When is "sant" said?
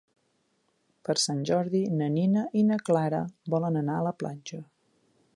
1.23-1.41